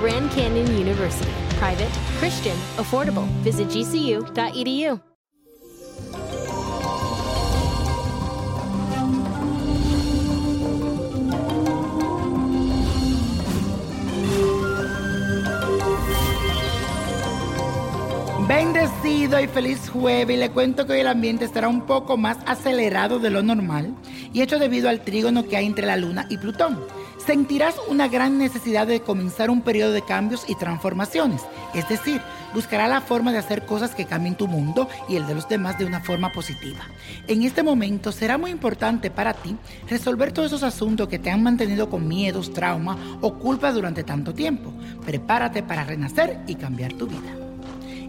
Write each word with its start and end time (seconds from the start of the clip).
Grand 0.00 0.30
Canyon 0.30 0.66
University. 0.76 1.30
Private, 1.58 1.90
Christian, 2.20 2.56
affordable. 2.78 3.26
Visit 3.42 3.68
gcu.edu. 3.68 5.00
Bendecido 18.46 19.40
y 19.40 19.46
feliz 19.48 19.90
jueves 19.90 20.36
y 20.36 20.38
le 20.38 20.50
cuento 20.50 20.86
que 20.86 20.92
hoy 20.92 21.00
el 21.00 21.08
ambiente 21.08 21.44
estará 21.44 21.68
un 21.68 21.82
poco 21.86 22.16
más 22.16 22.38
acelerado 22.46 23.18
de 23.18 23.30
lo 23.30 23.42
normal 23.42 23.94
y 24.32 24.40
esto 24.40 24.58
debido 24.58 24.88
al 24.88 25.00
trígono 25.00 25.46
que 25.46 25.56
hay 25.56 25.66
entre 25.66 25.86
la 25.86 25.96
luna 25.96 26.26
y 26.30 26.38
Plutón. 26.38 26.78
Sentirás 27.28 27.74
una 27.90 28.08
gran 28.08 28.38
necesidad 28.38 28.86
de 28.86 29.02
comenzar 29.02 29.50
un 29.50 29.60
periodo 29.60 29.92
de 29.92 30.00
cambios 30.00 30.46
y 30.48 30.54
transformaciones, 30.54 31.42
es 31.74 31.86
decir, 31.86 32.22
buscará 32.54 32.88
la 32.88 33.02
forma 33.02 33.32
de 33.32 33.36
hacer 33.36 33.66
cosas 33.66 33.94
que 33.94 34.06
cambien 34.06 34.34
tu 34.34 34.48
mundo 34.48 34.88
y 35.10 35.16
el 35.16 35.26
de 35.26 35.34
los 35.34 35.46
demás 35.46 35.76
de 35.76 35.84
una 35.84 36.00
forma 36.00 36.32
positiva. 36.32 36.86
En 37.26 37.42
este 37.42 37.62
momento 37.62 38.12
será 38.12 38.38
muy 38.38 38.50
importante 38.50 39.10
para 39.10 39.34
ti 39.34 39.54
resolver 39.90 40.32
todos 40.32 40.46
esos 40.46 40.62
asuntos 40.62 41.08
que 41.08 41.18
te 41.18 41.28
han 41.30 41.42
mantenido 41.42 41.90
con 41.90 42.08
miedos, 42.08 42.50
trauma 42.54 42.96
o 43.20 43.34
culpa 43.34 43.72
durante 43.72 44.04
tanto 44.04 44.32
tiempo. 44.32 44.72
Prepárate 45.04 45.62
para 45.62 45.84
renacer 45.84 46.40
y 46.46 46.54
cambiar 46.54 46.94
tu 46.94 47.08
vida. 47.08 47.36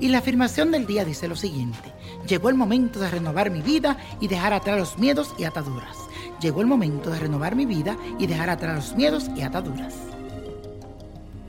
Y 0.00 0.08
la 0.08 0.18
afirmación 0.18 0.72
del 0.72 0.88
día 0.88 1.04
dice 1.04 1.28
lo 1.28 1.36
siguiente, 1.36 1.92
llegó 2.26 2.48
el 2.48 2.56
momento 2.56 2.98
de 2.98 3.10
renovar 3.12 3.52
mi 3.52 3.62
vida 3.62 3.96
y 4.18 4.26
dejar 4.26 4.52
atrás 4.52 4.76
los 4.76 4.98
miedos 4.98 5.36
y 5.38 5.44
ataduras. 5.44 6.03
Llegó 6.44 6.60
el 6.60 6.66
momento 6.66 7.08
de 7.08 7.20
renovar 7.20 7.56
mi 7.56 7.64
vida 7.64 7.96
y 8.18 8.26
dejar 8.26 8.50
atrás 8.50 8.76
los 8.76 8.96
miedos 8.96 9.30
y 9.34 9.40
ataduras. 9.40 9.94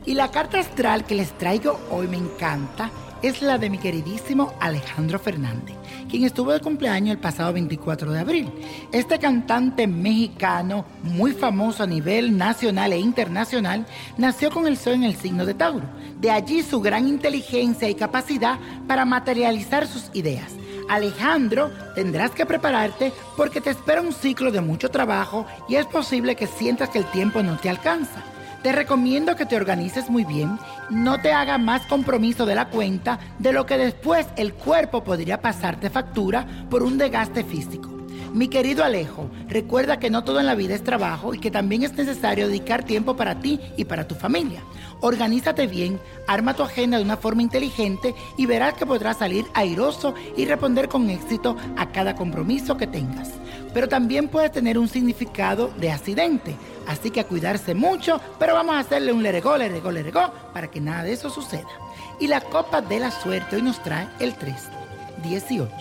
Y 0.05 0.13
la 0.13 0.31
carta 0.31 0.57
astral 0.57 1.03
que 1.03 1.15
les 1.15 1.37
traigo 1.37 1.77
hoy 1.91 2.07
me 2.07 2.15
encanta 2.15 2.89
es 3.21 3.41
la 3.41 3.57
de 3.57 3.69
mi 3.69 3.77
queridísimo 3.77 4.53
Alejandro 4.61 5.19
Fernández, 5.19 5.75
quien 6.09 6.23
estuvo 6.23 6.53
de 6.53 6.61
cumpleaños 6.61 7.11
el 7.11 7.19
pasado 7.19 7.51
24 7.51 8.13
de 8.13 8.19
abril. 8.19 8.49
Este 8.93 9.19
cantante 9.19 9.85
mexicano, 9.85 10.85
muy 11.03 11.33
famoso 11.33 11.83
a 11.83 11.87
nivel 11.87 12.37
nacional 12.37 12.93
e 12.93 12.97
internacional, 12.97 13.85
nació 14.17 14.49
con 14.49 14.65
el 14.65 14.77
sol 14.77 14.93
en 14.93 15.03
el 15.03 15.17
signo 15.17 15.45
de 15.45 15.55
Tauro. 15.55 15.87
De 16.21 16.31
allí 16.31 16.63
su 16.63 16.79
gran 16.79 17.05
inteligencia 17.09 17.89
y 17.89 17.95
capacidad 17.95 18.57
para 18.87 19.03
materializar 19.03 19.87
sus 19.87 20.09
ideas. 20.13 20.53
Alejandro, 20.89 21.71
tendrás 21.95 22.31
que 22.31 22.45
prepararte 22.45 23.11
porque 23.35 23.61
te 23.61 23.71
espera 23.71 24.01
un 24.01 24.13
ciclo 24.13 24.51
de 24.51 24.61
mucho 24.61 24.89
trabajo 24.89 25.45
y 25.67 25.75
es 25.75 25.85
posible 25.85 26.35
que 26.35 26.47
sientas 26.47 26.89
que 26.89 26.99
el 26.99 27.11
tiempo 27.11 27.41
no 27.43 27.57
te 27.57 27.69
alcanza. 27.69 28.23
Te 28.61 28.71
recomiendo 28.71 29.35
que 29.35 29.45
te 29.45 29.55
organices 29.55 30.09
muy 30.09 30.25
bien, 30.25 30.57
no 30.89 31.21
te 31.21 31.31
haga 31.31 31.57
más 31.57 31.85
compromiso 31.85 32.45
de 32.45 32.55
la 32.55 32.69
cuenta 32.69 33.19
de 33.37 33.53
lo 33.53 33.65
que 33.65 33.77
después 33.77 34.25
el 34.37 34.53
cuerpo 34.53 35.03
podría 35.03 35.39
pasarte 35.39 35.89
factura 35.89 36.45
por 36.69 36.81
un 36.81 36.97
desgaste 36.97 37.43
físico. 37.43 37.94
Mi 38.35 38.49
querido 38.49 38.83
Alejo, 38.83 39.29
recuerda 39.47 39.97
que 39.97 40.09
no 40.09 40.25
todo 40.25 40.41
en 40.41 40.45
la 40.45 40.55
vida 40.55 40.75
es 40.75 40.83
trabajo 40.83 41.33
y 41.33 41.39
que 41.39 41.51
también 41.51 41.83
es 41.83 41.93
necesario 41.93 42.49
dedicar 42.49 42.83
tiempo 42.83 43.15
para 43.15 43.39
ti 43.39 43.61
y 43.77 43.85
para 43.85 44.09
tu 44.09 44.15
familia. 44.15 44.61
Organízate 44.99 45.67
bien, 45.67 46.01
arma 46.27 46.53
tu 46.53 46.61
agenda 46.61 46.97
de 46.97 47.05
una 47.05 47.15
forma 47.15 47.43
inteligente 47.43 48.13
y 48.37 48.45
verás 48.45 48.73
que 48.73 48.85
podrás 48.85 49.19
salir 49.19 49.45
airoso 49.53 50.15
y 50.35 50.43
responder 50.43 50.89
con 50.89 51.09
éxito 51.09 51.55
a 51.77 51.93
cada 51.93 52.17
compromiso 52.17 52.75
que 52.75 52.87
tengas. 52.87 53.29
Pero 53.73 53.87
también 53.87 54.27
puede 54.27 54.49
tener 54.49 54.77
un 54.77 54.89
significado 54.89 55.69
de 55.77 55.91
accidente, 55.91 56.57
así 56.87 57.11
que 57.11 57.21
a 57.21 57.27
cuidarse 57.27 57.73
mucho, 57.73 58.19
pero 58.37 58.53
vamos 58.53 58.75
a 58.75 58.79
hacerle 58.79 59.13
un 59.13 59.23
leregó, 59.23 59.55
leregó, 59.55 59.93
leregó 59.93 60.33
para 60.53 60.69
que 60.69 60.81
nada 60.81 61.03
de 61.03 61.13
eso 61.13 61.29
suceda. 61.29 61.69
Y 62.19 62.27
la 62.27 62.41
copa 62.41 62.81
de 62.81 62.99
la 62.99 63.11
suerte 63.11 63.55
hoy 63.55 63.61
nos 63.61 63.81
trae 63.81 64.09
el 64.19 64.35
3, 64.35 64.55
18, 65.23 65.71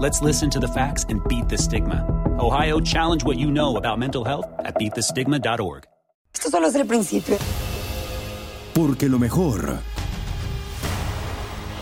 Let's 0.00 0.20
listen 0.22 0.48
to 0.50 0.60
the 0.60 0.68
facts 0.68 1.04
and 1.08 1.20
beat 1.28 1.48
the 1.48 1.58
stigma. 1.58 2.04
Ohio, 2.38 2.78
challenge 2.80 3.24
what 3.24 3.36
you 3.38 3.50
know 3.50 3.76
about 3.76 3.98
mental 3.98 4.24
health 4.24 4.46
at 4.64 4.74
beatthestigma.org. 4.78 5.84
Esto 6.34 6.50
solo 6.50 6.68
es 6.68 6.74
el 6.76 6.86
principio. 6.86 7.36
Porque 8.74 9.08
lo 9.08 9.18
mejor, 9.18 9.78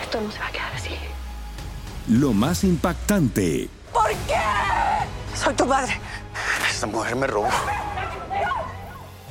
Esto 0.03 0.21
no 0.21 0.31
se 0.31 0.39
va 0.39 0.47
a 0.47 0.53
quedar 0.53 0.73
así. 0.75 0.91
lo 2.09 2.33
más 2.33 2.65
impactante, 2.65 3.69
¿Por 3.93 4.09
qué? 4.27 4.41
Soy 5.35 5.53
tu 5.55 5.67
madre. 5.67 5.93
Esta 6.71 6.87
mujer 6.87 7.17
me 7.17 7.27
robó. 7.27 7.49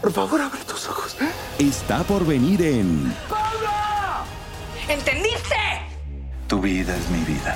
Por 0.02 0.12
favor, 0.12 0.42
abre 0.42 0.60
tus 0.68 0.88
ojos. 0.90 1.16
está 1.58 2.04
por 2.04 2.24
venir 2.26 2.62
en 2.62 3.14
¿Entendiste? 4.88 5.56
Tu 6.48 6.60
vida 6.62 6.96
es 6.96 7.10
mi 7.10 7.24
vida. 7.24 7.56